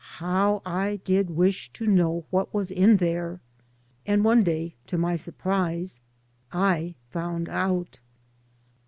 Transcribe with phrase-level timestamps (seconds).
[0.17, 3.39] How I did wish to know what was in there
[4.07, 6.01] I And one day to my surprise
[6.51, 7.99] I found out.